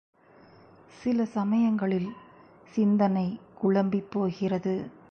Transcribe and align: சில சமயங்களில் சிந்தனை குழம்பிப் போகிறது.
சில 1.01 1.25
சமயங்களில் 1.25 2.09
சிந்தனை 2.73 3.39
குழம்பிப் 3.55 4.11
போகிறது. 4.11 4.91